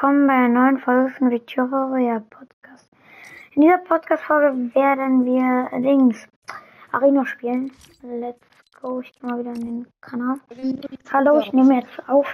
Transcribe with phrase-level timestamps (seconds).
[0.00, 2.88] willkommen bei einer neuen Folge von Victoria Podcast.
[3.56, 6.24] In dieser Podcast-Folge werden wir Dings
[6.92, 7.72] Arena spielen.
[8.02, 8.38] Let's
[8.80, 10.36] go, ich gehe mal wieder in den Kanal.
[11.12, 12.32] Hallo, ich nehme jetzt auf.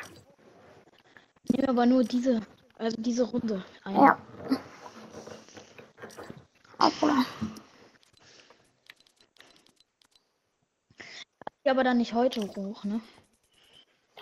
[1.45, 2.43] Ich nehme aber nur diese,
[2.77, 3.95] also diese Runde ein.
[3.95, 4.19] Ja.
[6.79, 7.25] Hoppla.
[11.65, 13.01] Ja, aber dann nicht heute hoch, ne?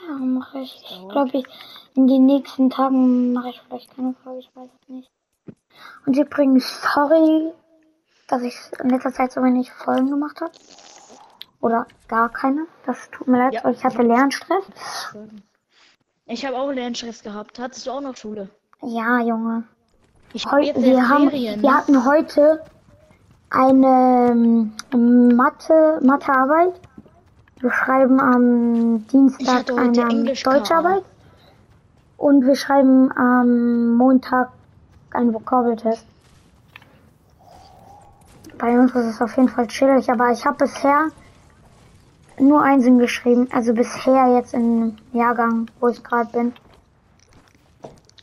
[0.09, 0.85] Ja, mache ich.
[0.91, 1.45] Ich glaube, ich
[1.95, 5.11] in den nächsten Tagen mache ich vielleicht keine Folge, ich weiß es nicht.
[6.07, 7.53] Und übrigens, sorry,
[8.29, 10.53] dass ich in letzter Zeit so wenig Folgen gemacht habe.
[11.61, 12.67] Oder gar keine.
[12.87, 13.65] Das tut mir leid, Ja.
[13.65, 14.65] weil ich hatte Lernstress.
[16.27, 17.59] Ich habe auch Lernstress gehabt.
[17.59, 18.49] Hattest du auch noch Schule?
[18.83, 19.65] Ja, Junge.
[20.33, 21.63] Ich Heu jetzt wir, haben, Ferien.
[21.63, 22.63] wir hatten heute
[23.51, 24.31] eine
[24.93, 26.73] ähm, Mathe, Mathearbeit.
[27.63, 31.05] Wir schreiben am Dienstag eine Englisch Deutscharbeit.
[32.17, 34.51] Und wir schreiben am Montag
[35.13, 36.05] einen Vokabeltest.
[38.59, 41.07] Bei uns ist es auf jeden Fall chillig, aber ich habe bisher
[42.41, 43.47] nur Einsen geschrieben.
[43.53, 46.53] Also bisher jetzt im Jahrgang, wo ich gerade bin.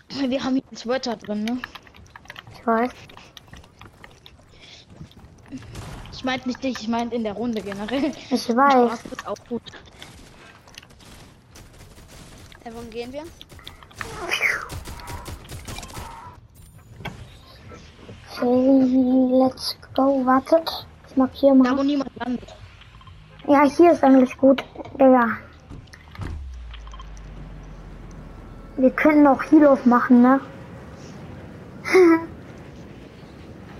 [0.09, 1.57] Wir haben hier einen Sweater drin, ne?
[2.55, 2.91] Ich weiß.
[6.19, 8.11] Ich meinte nicht dich, ich meinte in der Runde generell.
[8.29, 8.73] Ich weiß.
[8.73, 9.61] Spaß ist auch gut.
[12.65, 13.23] Äh, wohin gehen wir?
[18.35, 20.25] Okay, let's go.
[20.25, 20.85] Wartet.
[21.09, 21.85] Ich markiere Da wo mal.
[21.85, 22.53] niemand landet.
[23.47, 24.61] Ja, hier ist eigentlich gut.
[24.95, 25.37] Digga.
[28.75, 30.41] Wir könnten auch Heal-Off machen, ne?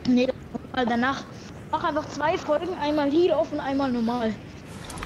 [0.08, 0.36] Nee, das
[0.74, 1.26] mal danach.
[1.72, 4.34] Mach einfach zwei Folgen, einmal Heal auf und einmal normal.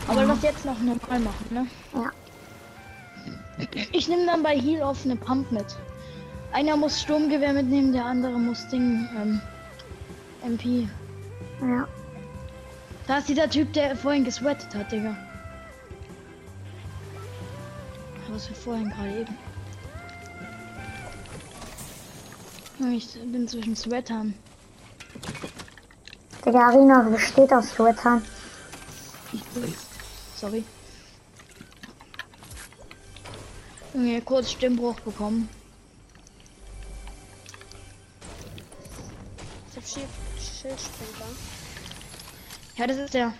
[0.08, 1.68] Aber lass jetzt noch normal machen, ne?
[1.94, 2.12] Ja.
[3.92, 5.66] Ich nehme dann bei Heal auf eine Pump mit.
[6.52, 9.42] Einer muss Sturmgewehr mitnehmen, der andere muss Ding, ähm,
[10.44, 10.88] MP.
[11.62, 11.88] Ja.
[13.08, 15.16] Da ist dieser Typ, der vorhin gesweatet hat, Digga.
[18.30, 19.38] Was wir vorhin gerade eben.
[22.96, 24.34] Ich bin zwischen Sweatern.
[26.46, 28.22] Digga, Arena besteht aus Sweatern.
[30.36, 30.64] Sorry.
[33.94, 35.48] Junge, kurz Stimmbruch bekommen.
[39.72, 41.32] Ich hab Schild Schildspringer.
[42.76, 43.34] Ja, das ist der.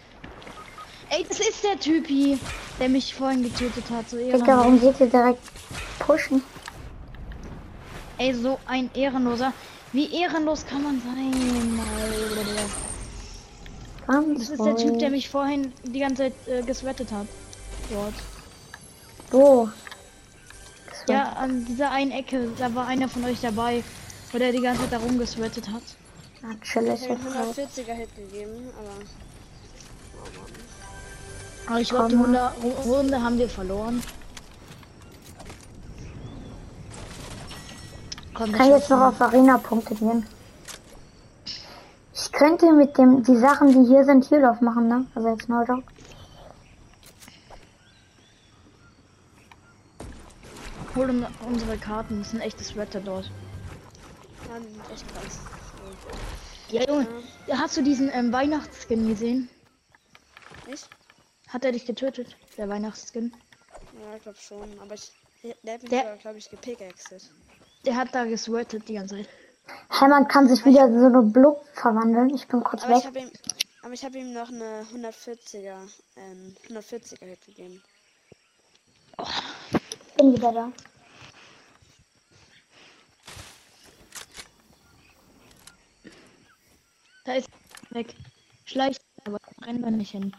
[1.10, 2.40] Ey, das ist der Typi,
[2.80, 4.10] der mich vorhin getötet hat.
[4.10, 5.42] So Digga, warum geht ihr direkt
[6.00, 6.42] pushen?
[8.18, 9.54] Ey, so ein Ehrenloser.
[9.92, 11.80] Wie ehrenlos kann man sein?
[14.08, 17.28] Ganz Das ist der Typ, der mich vorhin die ganze Zeit äh, geswettet hat.
[17.92, 18.14] Dort.
[19.32, 19.70] Wo?
[21.08, 23.84] Ja, an dieser einen Ecke, da war einer von euch dabei,
[24.32, 25.84] wo der die ganze Zeit da rumgeswettet hat.
[26.62, 27.02] Chillig.
[27.04, 27.58] Ich hab ihm jetzt halt.
[27.58, 28.92] 140er Hit gegeben, aber.
[31.68, 32.16] Aber ich glaube, die.
[32.16, 32.52] Runde,
[32.86, 34.04] Runde haben wir verloren.
[38.34, 40.26] Komm, Ich kann jetzt noch auf Arena-Punkte gehen.
[42.44, 45.06] Ich könnte mit dem, die Sachen, die hier sind, Heal-Off machen, ne?
[45.16, 45.82] Also jetzt neu doch.
[50.94, 53.32] Hol uns unsere Karten, das ist ein echtes Wetter dort.
[54.50, 55.40] Ja, die sind echt krass.
[56.68, 57.08] Ja, Junge,
[57.48, 59.48] ja, hast du diesen ähm, Weihnachtsskin gesehen?
[60.68, 60.82] Ich?
[61.48, 63.34] Hat er dich getötet, der Weihnachtsskin?
[64.02, 64.80] Ja, ich glaub schon.
[64.82, 65.14] Aber ich.
[65.64, 67.32] Der hat mich glaube ich, gepickaxed.
[67.86, 69.30] Der hat da gesweatet die ganze Zeit.
[69.90, 72.34] Hey, man kann sich wieder so eine Blub verwandeln.
[72.36, 73.06] Ich bin kurz Aber ich weg.
[73.08, 73.32] habe ihm.
[73.84, 75.78] Aber ich habe ihm noch eine 140er,
[76.16, 77.84] ähm, 140er Hit gegeben.
[80.18, 80.72] Bin wieder da.
[87.26, 87.50] Da ist
[87.90, 88.16] er weg.
[88.66, 90.34] Schleicht, aber rennen wir nicht hin.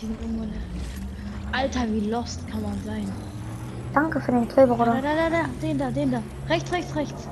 [0.00, 1.56] Die sind irgendwo da.
[1.58, 3.10] Alter, wie lost kann man sein.
[3.94, 5.00] Danke für den Kill, Da, Bruder.
[5.00, 6.22] da, da, da, den da, den da.
[6.48, 7.28] Rechts, rechts, rechts.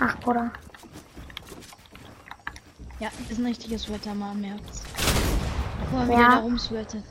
[0.00, 0.50] Ach, Bruder.
[3.00, 4.34] Ja, ist ein richtiges Wetter, mal.
[5.90, 6.18] Guck wie Ja.
[6.18, 7.04] der da rumsweatet.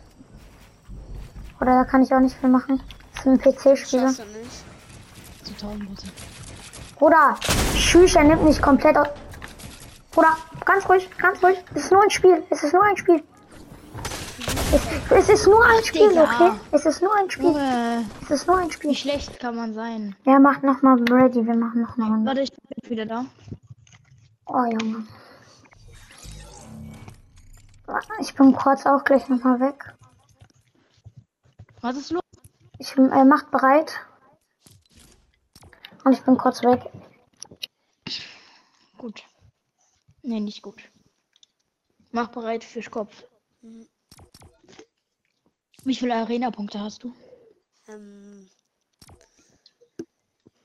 [1.61, 2.81] Oder da kann ich auch nicht viel machen.
[3.13, 4.07] Das ist ein PC-Spieler.
[4.13, 4.63] Schaffst du nicht?
[5.43, 6.13] Zu 1000 Prozent.
[6.97, 7.35] Bruder,
[7.75, 9.07] Tschüss, er nimmt mich komplett aus.
[10.11, 11.57] Bruder, ganz ruhig, ganz ruhig.
[11.73, 12.43] Es ist nur ein Spiel.
[12.49, 13.23] Es ist nur ein Spiel.
[15.09, 16.23] Es, ist nur ein Spiel, Digga.
[16.23, 16.59] okay?
[16.71, 17.45] Es ist nur ein Spiel.
[17.45, 18.95] Junge, Es ist nur ein wie Spiel.
[18.95, 20.15] schlecht kann man sein?
[20.25, 21.45] Ja, macht nochmal ready.
[21.45, 22.25] Wir machen noch eine Runde.
[22.27, 23.25] Warte, ich bin wieder da.
[24.45, 25.05] Oh, Junge.
[28.19, 29.93] Ich bin kurz auch gleich nochmal weg.
[31.81, 32.21] Was ist los?
[32.79, 33.99] Ich äh, macht bereit.
[36.03, 36.81] Und ich bin kurz weg.
[38.97, 39.23] Gut.
[40.21, 40.81] Nee, nicht gut.
[42.11, 43.23] Mach bereit für Kopf.
[43.61, 43.87] Mhm.
[45.85, 47.13] Wie viele Arena-Punkte hast du?
[47.87, 48.49] Ähm,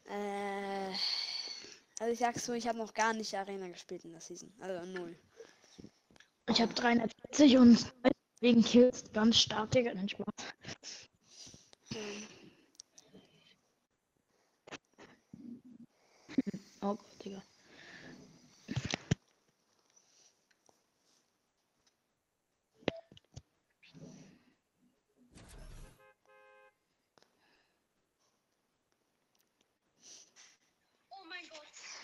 [0.05, 0.93] äh,
[1.99, 4.53] also ich sag's so, ich habe noch gar nicht Arena gespielt in der Season.
[4.61, 5.17] Also null.
[6.49, 7.93] Ich habe 340 und
[8.41, 9.93] wegen Kills ganz stark, Digga.
[9.95, 10.27] Nein, Spaß.
[11.95, 12.29] Ähm,
[16.81, 17.43] Oh Gott, Digga.
[31.11, 31.61] Oh mein Gott.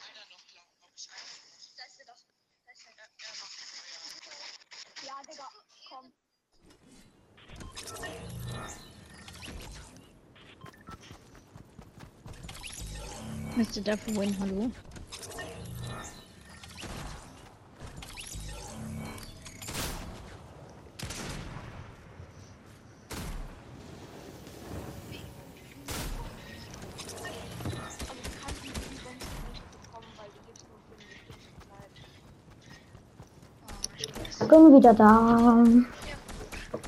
[0.07, 1.17] Leider noch glauben, ob ich rein.
[1.77, 2.21] Da ist er doch.
[2.67, 3.55] Da ist er doch.
[5.15, 5.49] Ja, Digga,
[5.89, 6.13] komm.
[13.57, 13.81] Mr.
[13.83, 14.73] Dafür Win, hallo.
[28.07, 31.95] Aber du kannst die Events nicht bekommen, weil die gibt's nur für eine bestimmte Zeit.
[34.75, 35.63] Bin wieder da.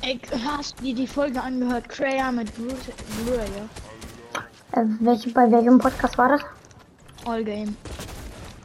[0.03, 1.89] Ey, hast du dir die Folge angehört?
[1.89, 2.75] Kreia mit Brute,
[3.23, 4.81] Blur, ja?
[4.81, 6.41] Äh, welche, bei welchem Podcast war das?
[7.27, 7.77] All Game.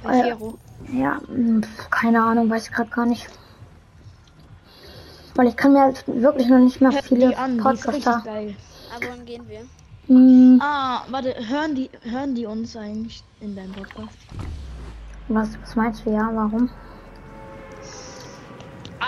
[0.03, 0.23] Bei ja.
[0.23, 0.57] Fero.
[0.91, 3.27] Ja, mh, keine Ahnung, weiß ich gerade gar nicht.
[5.35, 8.23] Weil ich kann mir halt wirklich noch nicht mehr Hört viele an, Podcaster.
[8.25, 9.62] aber wann gehen wir?
[10.07, 14.18] Hm, Ah, warte, hören die, hören die uns eigentlich in deinem Podcast?
[15.27, 16.09] was, was meinst du?
[16.12, 16.71] Ja, warum?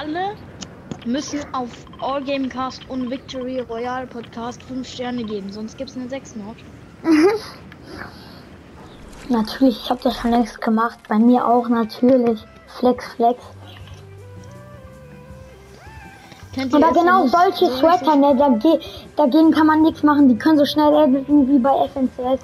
[0.04, 0.36] Alle
[1.06, 1.70] müssen auf
[2.02, 6.58] All Gamecast und Victory Royale Podcast 5 Sterne geben, sonst gibt's eine 6 Not.
[9.30, 11.00] Natürlich, ich habe das schon längst gemacht.
[11.08, 12.44] Bei mir auch natürlich.
[12.80, 13.42] Flex, Flex.
[16.74, 18.84] Aber es, genau es solche so Sweater, ne, dagegen,
[19.16, 20.28] dagegen kann man nichts machen.
[20.28, 22.42] Die können so schnell editen wie bei FNCS.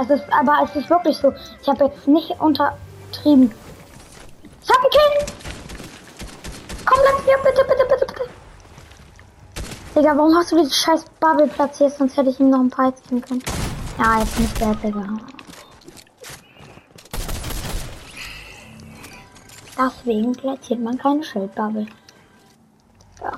[0.00, 1.32] Es ist, aber es ist wirklich so.
[1.60, 3.50] Ich habe jetzt nicht untertrieben.
[4.62, 5.43] Ich hab einen Kill!
[6.84, 8.30] Komm, lass mir bitte, bitte, bitte, bitte.
[9.94, 11.96] Digga, warum hast du diese scheiß Bubble platziert?
[11.96, 13.42] Sonst hätte ich ihm noch ein paar Hits geben können.
[13.98, 15.06] Ja, jetzt nicht der, Digga.
[19.76, 21.86] Deswegen platziert man keine Schildbubble.
[23.20, 23.32] Ja.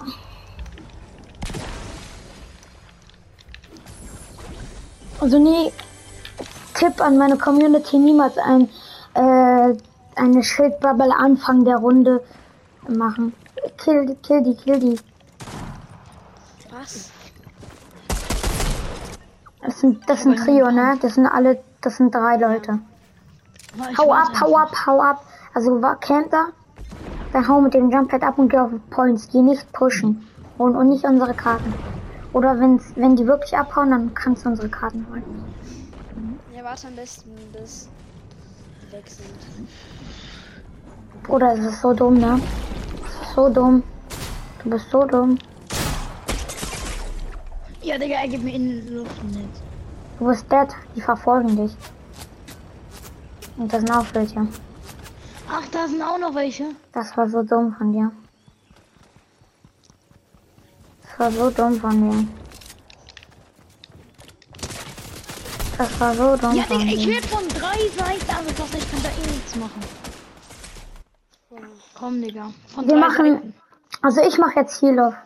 [5.20, 5.72] Also nee,
[6.74, 8.68] Tipp an meine Community, niemals ein,
[9.14, 9.74] äh,
[10.14, 12.22] eine Schildbubble Anfang der Runde
[12.88, 13.32] machen.
[13.78, 15.00] Kill die, kill die, kill die.
[16.70, 17.10] Was?
[19.62, 20.96] Das sind, das sind Trio, ne?
[21.00, 22.78] Das sind alle, das sind drei Leute.
[23.90, 25.24] Ich Hau ab, hau ab, hau ab.
[25.54, 26.46] Also war camp da.
[27.32, 29.28] Dann hau mit dem Jumppad ab und geh auf Points.
[29.28, 30.26] Die nicht pushen.
[30.58, 31.74] Und, und nicht unsere Karten.
[32.32, 35.24] Oder wenn's, wenn die wirklich abhauen, dann kannst du unsere Karten holen.
[36.54, 37.88] Ja, warte am besten, bis
[38.82, 39.68] die weg sind.
[41.24, 42.40] Bruder, es ist so dumm, ne?
[43.36, 43.82] So dumm.
[44.64, 45.38] Du bist so dumm.
[47.82, 49.62] Ja, Digga, er gibt mir in die Luft nicht.
[50.18, 50.68] Du bist dead.
[50.94, 51.76] Die verfolgen dich.
[53.58, 54.48] Und das sind auch welche.
[55.50, 56.64] Ach, da sind auch noch welche.
[56.92, 58.10] Das war so dumm von dir.
[61.02, 62.26] Das war so dumm von dir.
[65.76, 68.74] Das war so dumm Ja, von Digga, ich werde von drei Seiten angefasst.
[68.78, 70.05] Ich kann da eh nichts machen.
[71.98, 72.50] Komm, Digga.
[72.74, 73.54] Von Wir machen, Seiten.
[74.02, 75.16] also ich mache jetzt Heal.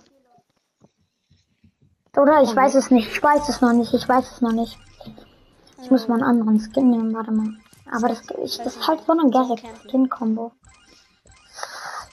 [2.17, 2.57] Oder ich Okay.
[2.57, 3.09] weiß es nicht.
[3.11, 3.93] Ich weiß es noch nicht.
[3.95, 4.79] Ich weiß es noch nicht.
[5.83, 7.15] Ich muss mal einen anderen Skin nehmen.
[7.15, 7.55] Warte mal.
[7.91, 9.57] Aber das, ich, das ist halt so eine geile
[9.89, 10.53] Skin-Kombo.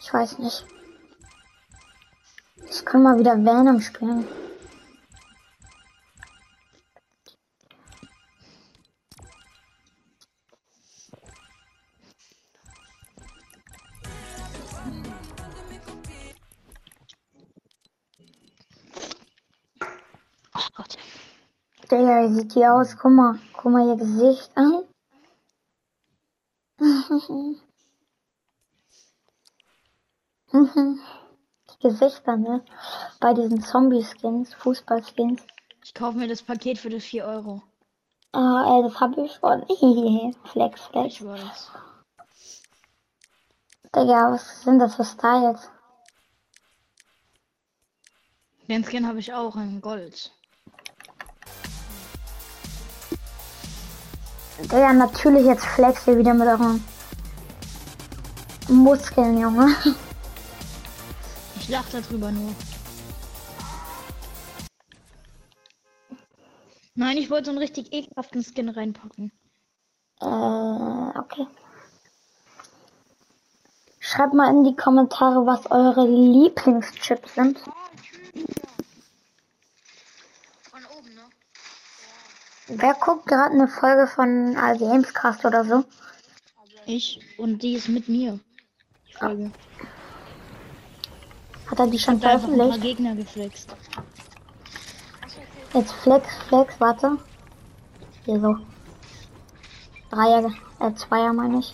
[0.02, 0.66] Ich weiß nicht.
[2.70, 4.28] Ich kann mal wieder Venom spielen.
[22.48, 22.98] Sieht die aus?
[22.98, 23.40] Guck mal.
[23.54, 24.84] Guck mal ihr Gesicht an.
[31.70, 32.64] Die Gesichter, ne?
[33.20, 35.42] Bei diesen Zombie-Skins, Fußball-Skins.
[35.84, 37.62] Ich kaufe mir das Paket für das 4 Euro.
[38.32, 39.66] Ah, ey, das hab ich schon.
[40.46, 41.16] flex, flex.
[41.16, 41.72] Ich weiß.
[43.96, 45.70] Digga, was sind das für Styles?
[48.68, 50.32] Den Skin habe ich auch in Gold.
[54.72, 56.84] Ja, natürlich jetzt flex ihr wieder mit euren
[58.68, 59.76] Muskeln, Junge.
[61.60, 62.54] Ich lach darüber nur.
[66.96, 69.32] Nein, ich wollte so einen richtig ekelhaften Skin reinpacken.
[70.20, 71.46] Äh, okay.
[74.00, 77.60] Schreibt mal in die Kommentare, was eure Lieblingschips sind.
[80.72, 81.22] Von oben, ne?
[82.70, 85.86] Wer guckt gerade eine Folge von äh, Gamescast oder so?
[86.86, 88.40] Ich und die ist mit mir.
[89.08, 89.52] Die Folge.
[91.72, 92.82] Hat er die schon veröffentlicht?
[92.82, 93.74] Gegner geflext.
[95.74, 97.18] Jetzt Flex, Flex, warte.
[98.26, 98.58] Hier so.
[100.10, 101.74] Dreier, äh, Zweier meine ich.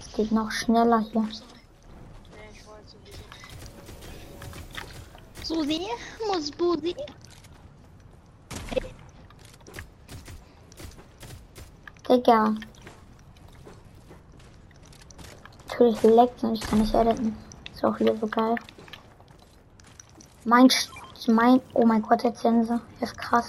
[0.00, 1.28] Es geht noch schneller hier.
[5.56, 5.88] Susi,
[6.26, 6.94] muss Busi.
[12.06, 12.54] Digga.
[15.66, 17.34] Natürlich leckt und ich kann nicht editen.
[17.72, 18.54] Ist auch wieder so geil.
[20.44, 20.68] Mein,
[21.28, 22.78] mein, oh mein Gott, der Zense.
[23.00, 23.48] Ist krass.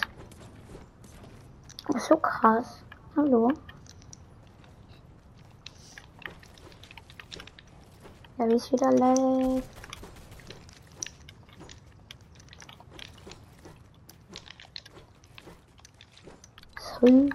[1.93, 2.83] Ist so krass.
[3.17, 3.51] Hallo.
[8.37, 9.76] Ja, wie es wieder leckt.
[16.99, 17.29] So.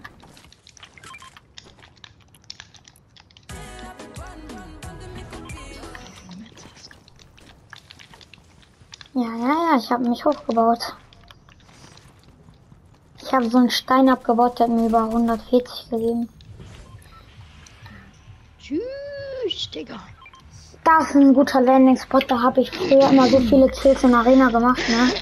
[9.15, 10.97] Ja, ja, ja, ich habe mich hochgebaut.
[13.21, 16.29] Ich habe so einen Stein abgebaut, der hat mir über 140 gegeben.
[18.59, 20.01] Tschüss, Digga.
[20.85, 24.49] Das ist ein guter Landing-Spot, da habe ich früher immer so viele Kills in Arena
[24.49, 25.13] gemacht, ne?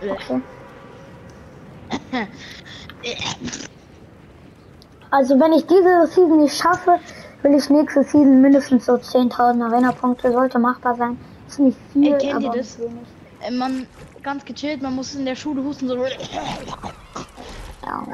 [0.08, 0.40] Okay.
[5.16, 7.00] Also wenn ich diese Season nicht schaffe,
[7.40, 10.30] will ich nächste Season mindestens so 10.000 Arena-Punkte.
[10.30, 11.18] Sollte machbar sein.
[11.48, 12.78] Ist nicht viel, Ey, kennt aber das?
[12.78, 12.92] wenig.
[13.40, 13.86] Äh, Man
[14.22, 15.96] ganz gechillt, man muss in der Schule husten so.
[15.96, 16.04] Ja,
[17.82, 18.04] ja.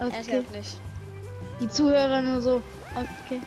[0.00, 0.44] Okay.
[0.52, 0.80] nicht.
[1.60, 2.60] Die Zuhörer nur so.
[2.96, 3.40] Okay.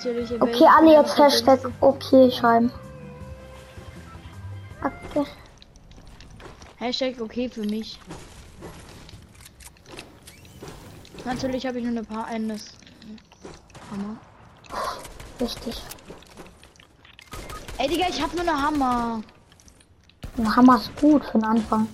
[0.00, 0.32] Chillig.
[0.40, 2.72] Okay, alle jetzt Hashtag okay schreiben.
[4.80, 5.26] Okay.
[6.78, 8.00] Hashtag okay für mich.
[11.28, 12.68] Natürlich habe ich nur ein paar eines.
[13.90, 14.16] Hammer.
[15.38, 15.82] Richtig.
[17.76, 19.22] Ey Digga, ich habe nur eine Hammer.
[20.38, 21.86] Ein Hammer ist gut für den Anfang.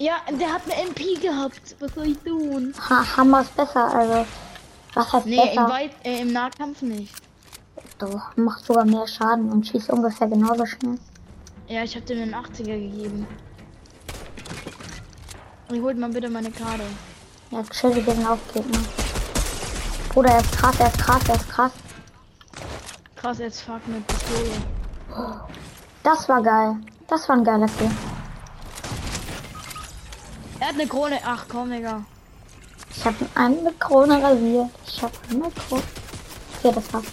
[0.00, 1.76] Ja, der hat eine MP gehabt.
[1.78, 2.74] Was soll ich tun?
[2.88, 4.26] Ha Hammer ist besser, also.
[4.94, 5.68] Was heißt Nee, im, besser?
[5.68, 7.14] Weit äh, im Nahkampf nicht.
[7.98, 10.98] Du machst sogar mehr Schaden und schießt ungefähr genauso schnell.
[11.68, 13.24] Ja, ich habe dir einen 80er gegeben.
[15.68, 16.82] Und holt mal bitte meine Karte.
[17.50, 18.78] Ja, chill, wir gehen auf Gegner.
[20.10, 21.72] Bruder, er ist krass, er ist krass, er ist krass.
[23.16, 24.50] Krass, jetzt fuck mit Pistole.
[26.04, 26.76] Das war geil.
[27.08, 27.90] Das war ein geiler Kill.
[30.60, 31.18] Er hat eine Krone.
[31.24, 32.04] Ach komm, Digga.
[32.90, 34.70] Ich habe eine Krone rasiert.
[34.86, 35.82] Ich habe eine Krone.
[36.58, 37.04] Okay, das war's.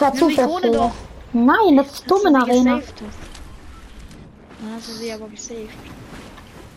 [0.00, 0.92] Das war doch.
[1.32, 2.80] Nein, das ist dumm in Dass du sie Arena.
[4.60, 5.70] Dann hast du sie aber gesaved.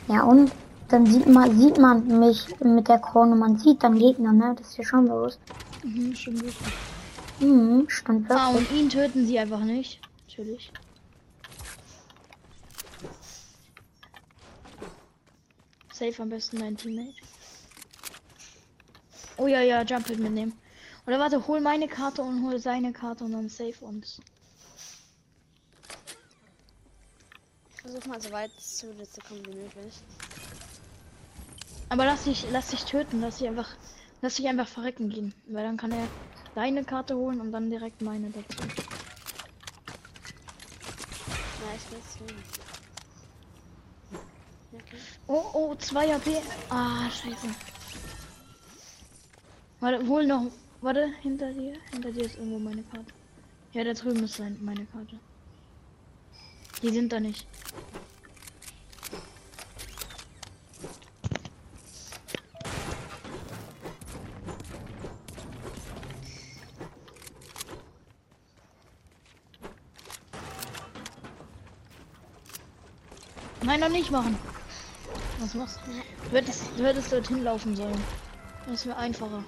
[0.07, 0.51] Ja, und
[0.89, 3.35] dann sieht man, sieht man mich mit der Krone.
[3.35, 4.55] Man sieht dann Gegner, ne?
[4.57, 5.39] Das ist dir schon bewusst.
[5.83, 6.73] Mhm, stimmt wirklich.
[7.39, 8.71] Mhm, stand Ah, wirklich.
[8.71, 9.99] und ihn töten sie einfach nicht.
[10.27, 10.71] Natürlich.
[15.93, 17.15] Safe am besten dein Teammate.
[19.37, 20.53] Oh ja, ja, Jump mitnehmen.
[21.05, 24.19] Oder warte, hol meine Karte und hol seine Karte und dann save uns.
[27.73, 29.93] Ich versuche mal so weit zu zu kommen wie möglich.
[31.89, 33.69] Aber lass dich, lass dich töten, lass dich einfach,
[34.21, 35.33] lass dich einfach verrecken gehen.
[35.47, 36.07] Weil dann kann er
[36.55, 38.61] deine Karte holen und dann direkt meine dazu.
[41.63, 41.85] Nice,
[44.73, 44.97] okay.
[45.27, 46.41] Oh, oh, 2 AP.
[46.69, 47.47] Ah, scheiße.
[49.79, 50.51] Warte, hol noch.
[50.81, 51.73] Warte, hinter dir.
[51.91, 53.13] Hinter dir ist irgendwo meine Karte.
[53.73, 55.19] Ja, da drüben ist sein, meine Karte.
[56.81, 57.47] Die sind da nicht.
[73.67, 74.39] Nein, noch nicht machen.
[75.39, 75.91] Was machst du?
[76.29, 78.01] Du hättest, du hättest dorthin laufen sollen.
[78.63, 79.43] Das ist mir einfacher.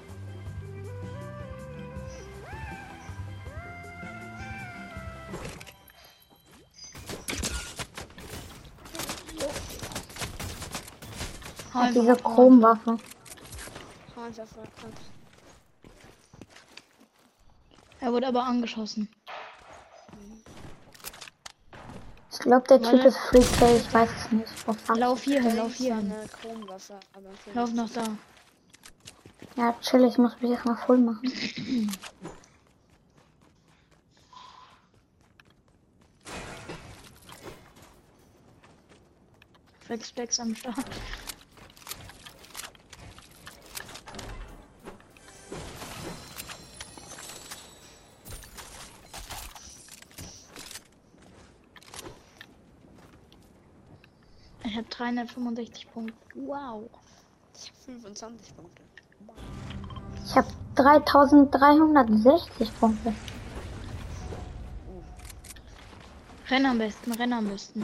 [11.74, 12.98] Ach, diese Chromwaffe.
[18.02, 19.08] Er wurde aber angeschossen.
[22.40, 24.48] Ich glaube, der Typ ist Free Play, ich weiß es nicht.
[24.66, 24.94] Oh.
[24.94, 26.14] Lauf hier hin, lauf hier hin.
[27.54, 28.04] Lauf nach da.
[29.58, 31.30] Ja, chill, ich muss mich erstmal voll machen.
[39.82, 40.86] Flex, Flex am Start.
[54.70, 56.14] Ich habe 365 Punkte.
[56.36, 56.88] Wow.
[57.56, 58.84] Ich habe 25 Punkte.
[60.24, 63.16] Ich habe 3360 Punkte.
[66.50, 67.84] Renn am besten, renn am besten.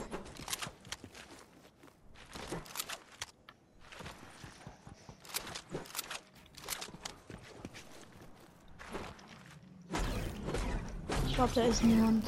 [11.28, 12.24] Ich glaube, da ist niemand.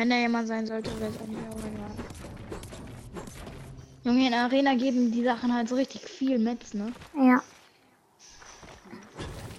[0.00, 1.90] Wenn da jemand sein sollte, wäre es eigentlich auch egal.
[4.02, 6.90] Junge, in der Arena geben die Sachen halt so richtig viel Metz, ne?
[7.14, 7.42] Ja.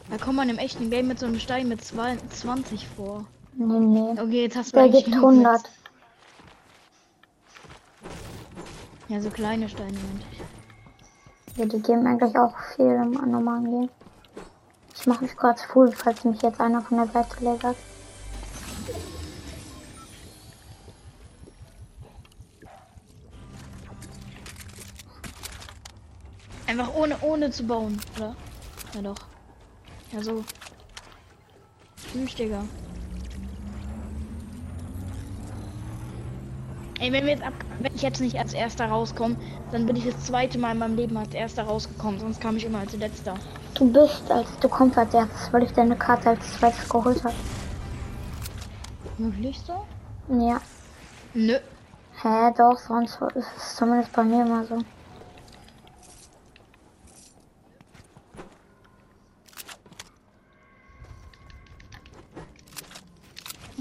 [0.09, 3.25] Da kommt man im echten Game mit so einem Stein mit zwei- 20 vor.
[3.53, 4.19] Nee, nee.
[4.19, 5.61] Okay, jetzt hast du Der gibt genug 100.
[5.61, 5.71] Metz.
[9.09, 11.57] Ja, so kleine Steine meinte ich.
[11.57, 13.89] Ja, die geben eigentlich auch viel im normalen Game.
[14.95, 17.77] Ich mache mich kurz full, falls mich jetzt einer von der Seite lasert.
[27.01, 28.35] Ohne, ohne zu bauen, oder?
[28.93, 29.17] Ja doch.
[30.11, 30.43] Ja so.
[32.11, 32.63] Tschüss, Digga.
[36.99, 39.35] Ey, wenn wir jetzt ab, wenn ich jetzt nicht als erster rauskomme,
[39.71, 42.65] dann bin ich das zweite Mal in meinem Leben als erster rausgekommen, sonst kam ich
[42.65, 43.33] immer als letzter.
[43.73, 47.33] Du bist, als du kommst als erstes, weil ich deine Karte als zweites geholt habe.
[49.17, 49.83] Wirklich so?
[50.29, 50.61] Ja.
[51.33, 51.57] Nö.
[52.21, 54.77] Hä, doch, sonst ist es zumindest bei mir immer so.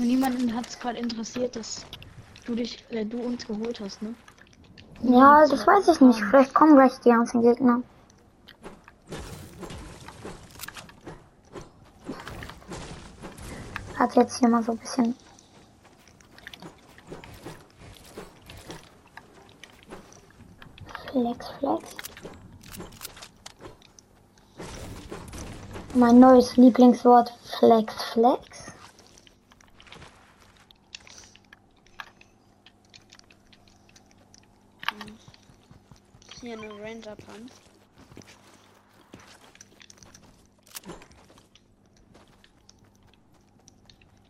[0.04, 1.84] Niemanden hat es gerade interessiert, dass
[2.46, 4.14] du dich, äh, du uns geholt hast, ne?
[5.02, 6.20] Ja, das weiß ich nicht.
[6.20, 7.82] Vielleicht kommen gleich die ganzen Gegner.
[13.98, 15.14] Hat jetzt hier mal so ein bisschen.
[21.10, 21.96] Flex, Flex.
[25.94, 28.49] Mein neues Lieblingswort Flex, Flex.
[36.40, 37.50] Hier eine Ranger Pump.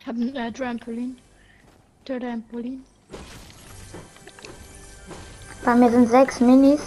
[0.01, 1.18] Ich habe ein äh, Trampolin.
[2.05, 2.85] Trampolin.
[5.64, 6.81] Bei mir sind sechs Minis.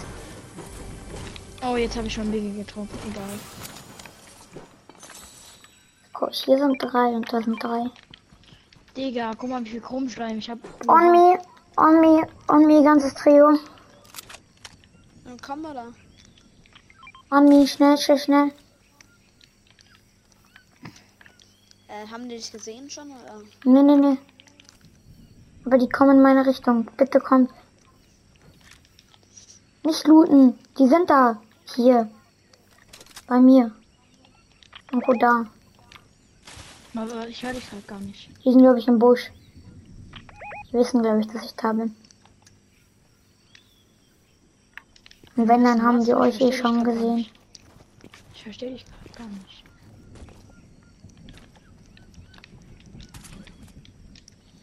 [1.66, 2.98] Oh, jetzt habe ich schon Biggie getroffen.
[3.10, 3.38] Egal.
[6.12, 7.86] Guck, hier sind drei und da sind drei.
[8.94, 10.60] Digga, guck mal, wie viel Chromschleim ich habe.
[10.86, 11.38] On me,
[11.78, 13.58] on me, on me, ganzes Trio.
[17.30, 18.52] On me, schnell, schnell, schnell.
[21.86, 23.42] Äh, haben die dich gesehen schon oder?
[23.64, 24.18] Nee, nee, nee.
[25.66, 26.88] Aber die kommen in meine Richtung.
[26.96, 27.50] Bitte kommt.
[29.84, 30.58] Nicht looten.
[30.78, 31.42] Die sind da.
[31.74, 32.10] Hier.
[33.26, 33.70] Bei mir.
[34.90, 35.44] Irgendwo da.
[36.94, 38.30] Aber ich höre dich halt gar nicht.
[38.42, 39.30] Die sind, glaube ich, im Busch.
[40.68, 41.94] Die wissen, glaube ich, dass ich da bin.
[45.36, 47.26] Und wenn, dann haben die euch eh schon gesehen.
[48.34, 48.84] Ich verstehe dich
[49.16, 49.64] gar nicht.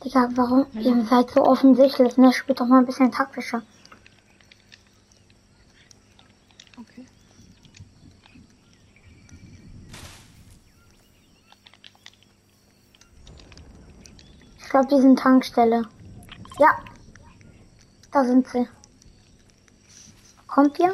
[0.03, 0.65] Digga, warum?
[0.73, 2.33] Ihr seid so offensichtlich, ne?
[2.33, 3.61] Spielt doch mal ein bisschen taktischer.
[6.79, 7.05] Okay.
[14.57, 15.83] Ich glaube, die sind Tankstelle.
[16.59, 16.79] Ja.
[18.11, 18.67] Da sind sie.
[20.51, 20.93] Kommt ihr?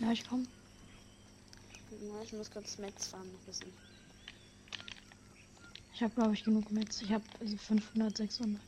[0.00, 0.46] Ja, ich komm.
[2.02, 3.72] Ja, ich muss kurz Metz fahren noch wissen.
[5.94, 7.00] Ich habe, glaube ich, genug Metz.
[7.00, 8.60] Ich habe also 500, 600.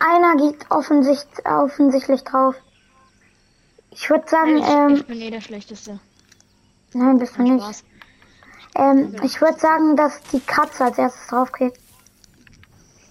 [0.00, 2.56] Einer geht offensicht, offensichtlich drauf.
[3.90, 6.00] Ich würde sagen, ich, ähm, ich bin eh der Schlechteste.
[6.94, 7.62] nein, bist du nicht.
[7.62, 7.84] Spaß.
[8.74, 11.74] Ähm, ich würde sagen, dass die Katze als erstes drauf geht.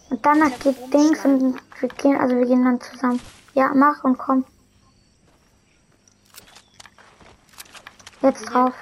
[0.10, 3.22] Und danach geht Dings und wir gehen, also wir gehen dann zusammen.
[3.54, 4.44] Ja, mach und komm.
[8.22, 8.74] Jetzt drauf.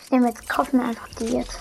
[0.00, 1.58] Ich nehme jetzt, kaufen einfach die jetzt.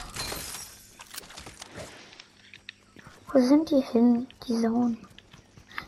[3.33, 4.97] Wo sind die hin, die Zone?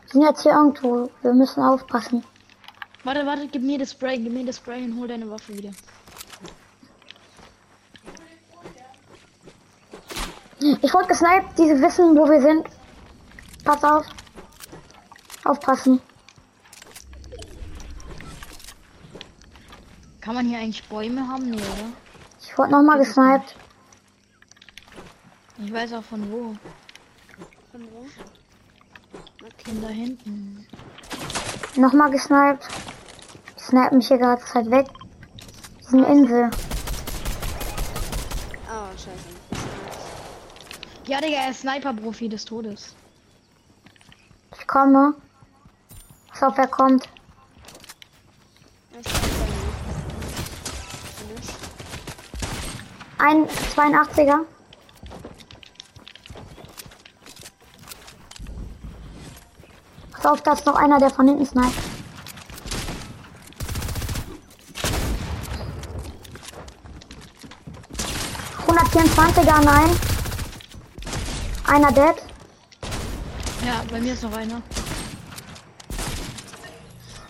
[0.07, 1.09] Die sind jetzt hier irgendwo.
[1.21, 2.23] Wir müssen aufpassen.
[3.03, 5.71] Warte, warte, gib mir das Spray, gib mir das Spray und hol deine Waffe wieder.
[10.61, 12.67] Ich wurde gesniped, diese wissen, wo wir sind.
[13.63, 14.05] Pass auf.
[15.45, 16.01] Aufpassen.
[20.19, 21.49] Kann man hier eigentlich Bäume haben?
[21.49, 21.93] Nee, oder?
[22.41, 23.55] Ich wurde nochmal gesniped.
[25.59, 26.55] Ich weiß auch von wo.
[27.71, 28.05] Von wo?
[29.65, 30.67] Von da hinten.
[31.75, 32.67] Nochmal gesniped.
[33.57, 34.87] Die snipen mich hier gerade Zeit weg.
[35.79, 36.51] Diese Insel.
[38.67, 39.38] Oh, scheiße.
[41.09, 42.93] Ja, Digga, er ist Sniper-Profi des Todes.
[44.59, 45.15] Ich komme.
[46.69, 47.09] Kommt.
[49.01, 49.59] Ich bei mir.
[51.33, 51.55] Nicht.
[53.17, 54.45] Ein 82er.
[60.11, 61.73] Pass auf, da ist noch einer, der von hinten sniped.
[69.37, 70.08] er nein.
[71.71, 72.15] Einer dead.
[73.63, 74.59] Ja, bei mir ist noch einer.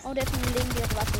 [0.02, 1.18] Oh, der hat eine legendäre Waffe.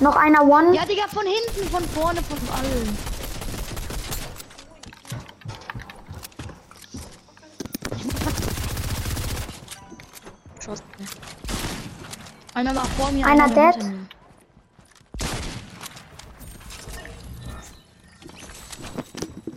[0.00, 0.74] Noch einer One.
[0.74, 2.98] Ja, Digga, von hinten, von vorne, von allen.
[12.54, 13.24] Einer war vor mir.
[13.24, 13.74] Einer war dead.
[13.80, 14.08] hinter mir.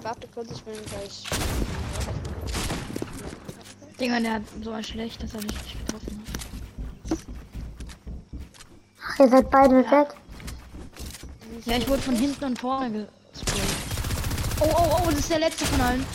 [0.04, 1.24] Warte kurz, ich bin gleich.
[4.02, 7.18] Digga, der hat so ein schlecht, dass er mich nicht getroffen hat.
[9.06, 10.08] Ach, ihr seid beide dead.
[11.66, 13.62] Ja, ich wurde von hinten und vorne gesprayt.
[14.60, 16.06] Oh, oh, oh, das ist der letzte von allen.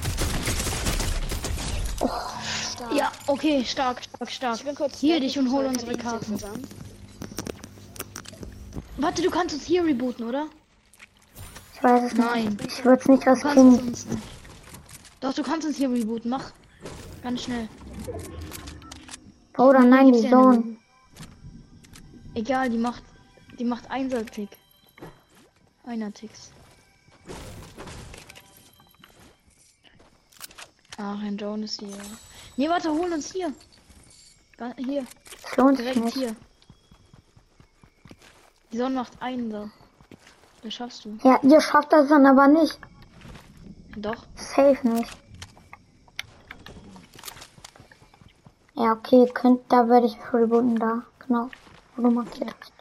[2.72, 2.92] Stark.
[2.92, 4.57] Ja, okay, stark, stark, stark.
[4.57, 4.99] Ich bin kurz.
[4.99, 6.38] Hier weg, dich ich und hol unsere Karten.
[6.38, 6.66] zusammen.
[8.96, 10.49] Warte, du kannst uns hier rebooten, oder?
[11.75, 12.57] Ich weiß es Nein.
[12.61, 12.66] nicht.
[12.66, 14.07] Ich würde es nicht nicht.
[15.20, 16.31] Doch, du kannst uns hier rebooten.
[16.31, 16.51] Mach.
[17.27, 17.69] Ganz schnell.
[19.59, 20.77] Oder nein, die Zone.
[22.35, 23.03] Egal, die macht.
[23.59, 24.51] Die macht Einser-Tick.
[25.85, 26.53] Einer Ticks.
[30.99, 31.89] Ach, ein Joan ist hier.
[32.57, 33.53] Nee, warte, hol uns hier.
[34.77, 35.05] Hier,
[35.57, 36.17] lohnt direkt nicht.
[36.17, 36.37] hier.
[38.71, 39.73] Die Sonne macht Einser.
[40.62, 41.19] Das schaffst du.
[41.25, 42.79] Ja, ihr schafft das dann aber nicht.
[43.97, 44.25] Doch.
[44.37, 45.26] Safe nicht.
[48.77, 51.03] Ja, okay, ihr könnt, da werde ich rebooten, da.
[51.27, 51.49] Genau.
[51.97, 52.73] Wo du markiert hast.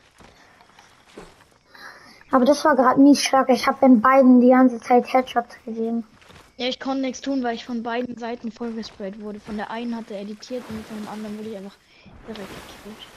[2.32, 3.50] Aber das war gerade nie stark.
[3.50, 6.04] Ich habe den beiden die ganze Zeit Headshots gegeben.
[6.58, 9.40] Ja, ich konnte nichts tun, weil ich von beiden Seiten vollgesprayt wurde.
[9.40, 11.78] Von der einen hat er editiert und von dem anderen wurde ich einfach
[12.28, 13.08] direkt gekillt.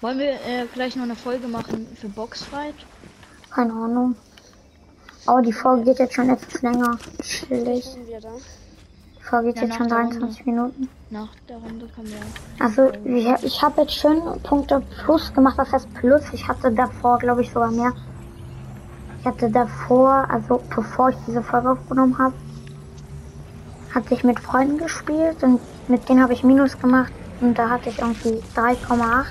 [0.00, 2.74] Wollen wir äh, gleich noch eine Folge machen für Boxfight?
[3.50, 4.16] Keine Ahnung.
[5.26, 6.98] Aber die Folge geht jetzt schon etwas länger.
[7.22, 7.86] Chillig.
[9.40, 10.88] Sind wir Ja, jetzt schon der 23 Minuten.
[11.10, 12.64] Nach der Runde kommen wir.
[12.64, 15.56] Also, ich, ich habe jetzt schön Punkte plus gemacht.
[15.56, 16.22] Was heißt plus?
[16.32, 17.92] Ich hatte davor, glaube ich, sogar mehr.
[19.20, 22.34] Ich hatte davor, also bevor ich diese Folge aufgenommen habe,
[23.94, 27.88] hatte ich mit Freunden gespielt und mit denen habe ich Minus gemacht und da hatte
[27.88, 29.26] ich irgendwie 3,8.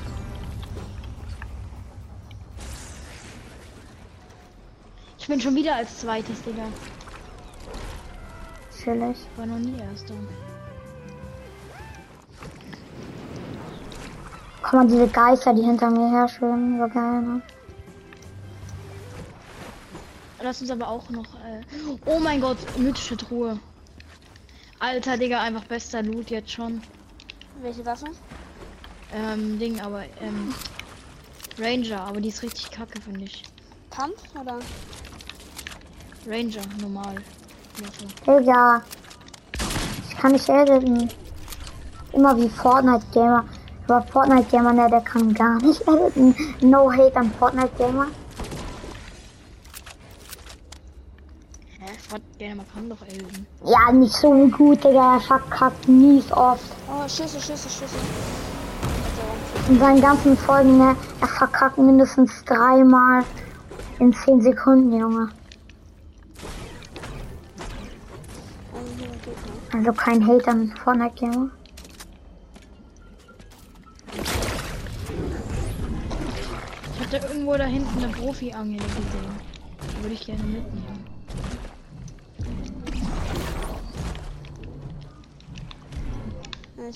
[5.20, 6.64] Ich bin schon wieder als zweites, Digga.
[8.82, 10.16] Ich war noch nie erster.
[14.64, 17.42] Guck mal, diese Geister, die hinter mir her schwimmen, so geil, ne?
[20.42, 21.26] Lass uns aber auch noch.
[21.36, 21.62] Äh...
[22.06, 23.60] Oh mein Gott, mythische Truhe.
[24.80, 26.82] Alter, Digga, einfach bester Loot jetzt schon.
[27.62, 28.06] Welche Waffe?
[29.14, 30.56] Ähm, Ding, aber, ähm.
[31.60, 33.44] Ranger, aber die ist richtig kacke, finde ich.
[33.92, 34.58] Pump oder?
[36.26, 37.18] Ranger, normal.
[38.26, 38.82] Digga.
[40.10, 41.10] Ich kann nicht editen.
[42.14, 43.46] Immer wie Fortnite Gamer.
[43.88, 46.36] Aber Fortnite Gamer, ne, der kann gar nicht editen.
[46.62, 48.08] No hate an Fortnite Gamer.
[52.38, 52.98] Gerne, man kann doch.
[53.64, 55.14] Ja, nicht so gut, Digga.
[55.14, 56.64] Er verkackt mies oft.
[56.90, 57.96] Oh, Schüsse, Schüsse, Schüsse.
[59.70, 60.96] In seinen ganzen Folgen, ne?
[61.22, 63.24] Er verkackt mindestens dreimal
[64.00, 65.30] in 10 Sekunden, Junge.
[69.74, 71.52] Also kein Hate an Fortnite, Junge.
[76.94, 79.52] Ich hatte irgendwo da hinten eine Profi-Angel gesehen.
[79.82, 81.06] Die würde ich gerne mitnehmen.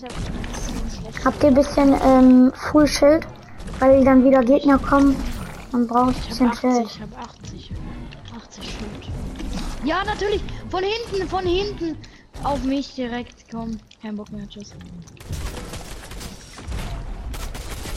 [0.03, 1.25] Hab.
[1.25, 3.25] Habt ihr ein bisschen ähm, Full Schild?
[3.79, 5.15] Weil dann wieder Gegner kommen.
[5.71, 6.85] Dann brauche ich ein bisschen habe 80, Schild.
[6.91, 7.71] ich habe 80.
[8.35, 9.85] 80 Schild.
[9.85, 10.41] Ja, natürlich.
[10.69, 11.97] Von hinten, von hinten.
[12.43, 13.45] Auf mich direkt.
[13.51, 13.79] Komm.
[14.01, 14.47] Kein Bock mehr.
[14.47, 14.73] Tschüss.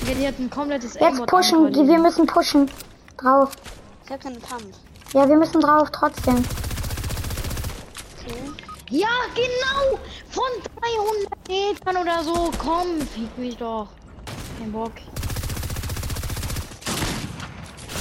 [0.07, 2.71] Ja, die hat ein komplettes Jetzt pushen, die, wir müssen pushen.
[3.19, 3.51] Drauf.
[4.07, 4.75] Ich hab keine Pump.
[5.13, 6.37] Ja, wir müssen drauf trotzdem.
[6.37, 8.35] Okay.
[8.91, 9.99] Ja, genau!
[10.31, 10.45] Von
[10.81, 12.51] 300 Metern oder so.
[12.59, 13.89] Komm, fick mich doch.
[14.59, 14.93] Kein Bock.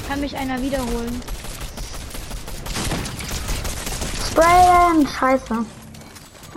[0.08, 1.22] Kann mich einer wiederholen?
[4.32, 5.06] Sprayen!
[5.08, 5.66] Scheiße.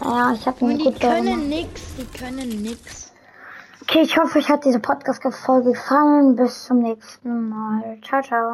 [0.03, 1.49] Ja, ich habe Und eine die können gemacht.
[1.49, 1.83] nix.
[1.99, 3.13] Die können nix.
[3.83, 6.37] Okay, ich hoffe, euch hat diese Podcast-Folge gefallen.
[6.37, 7.99] Bis zum nächsten Mal.
[8.03, 8.49] Ciao, ciao.